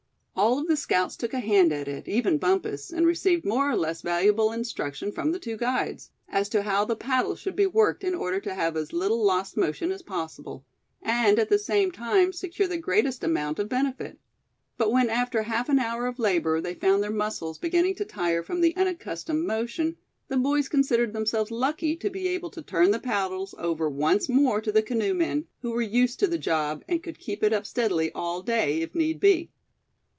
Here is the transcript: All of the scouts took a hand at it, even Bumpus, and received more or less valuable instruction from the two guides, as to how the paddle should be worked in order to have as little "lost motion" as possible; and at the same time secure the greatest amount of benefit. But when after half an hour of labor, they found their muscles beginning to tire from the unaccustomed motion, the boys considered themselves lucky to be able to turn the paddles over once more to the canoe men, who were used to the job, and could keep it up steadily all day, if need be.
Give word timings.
All 0.33 0.57
of 0.57 0.67
the 0.67 0.75
scouts 0.77 1.15
took 1.17 1.35
a 1.35 1.39
hand 1.39 1.71
at 1.71 1.87
it, 1.87 2.07
even 2.07 2.39
Bumpus, 2.39 2.89
and 2.91 3.05
received 3.05 3.45
more 3.45 3.69
or 3.69 3.75
less 3.75 4.01
valuable 4.01 4.51
instruction 4.51 5.11
from 5.11 5.31
the 5.31 5.37
two 5.37 5.55
guides, 5.55 6.09
as 6.27 6.49
to 6.49 6.63
how 6.63 6.83
the 6.83 6.95
paddle 6.95 7.35
should 7.35 7.55
be 7.55 7.67
worked 7.67 8.03
in 8.03 8.15
order 8.15 8.39
to 8.39 8.55
have 8.55 8.75
as 8.75 8.91
little 8.91 9.23
"lost 9.23 9.55
motion" 9.55 9.91
as 9.91 10.01
possible; 10.01 10.65
and 11.03 11.37
at 11.37 11.49
the 11.49 11.59
same 11.59 11.91
time 11.91 12.33
secure 12.33 12.67
the 12.67 12.79
greatest 12.79 13.23
amount 13.23 13.59
of 13.59 13.69
benefit. 13.69 14.17
But 14.79 14.91
when 14.91 15.11
after 15.11 15.43
half 15.43 15.69
an 15.69 15.77
hour 15.77 16.07
of 16.07 16.17
labor, 16.17 16.59
they 16.59 16.73
found 16.73 17.03
their 17.03 17.11
muscles 17.11 17.59
beginning 17.59 17.93
to 17.95 18.05
tire 18.05 18.41
from 18.41 18.61
the 18.61 18.75
unaccustomed 18.75 19.45
motion, 19.45 19.95
the 20.27 20.37
boys 20.37 20.67
considered 20.67 21.13
themselves 21.13 21.51
lucky 21.51 21.95
to 21.97 22.09
be 22.09 22.27
able 22.29 22.49
to 22.51 22.63
turn 22.63 22.89
the 22.89 22.99
paddles 22.99 23.53
over 23.59 23.87
once 23.87 24.27
more 24.27 24.59
to 24.59 24.71
the 24.71 24.81
canoe 24.81 25.13
men, 25.13 25.45
who 25.61 25.69
were 25.69 25.81
used 25.83 26.19
to 26.19 26.25
the 26.27 26.39
job, 26.39 26.83
and 26.87 27.03
could 27.03 27.19
keep 27.19 27.43
it 27.43 27.53
up 27.53 27.67
steadily 27.67 28.11
all 28.13 28.41
day, 28.41 28.81
if 28.81 28.95
need 28.95 29.19
be. 29.19 29.51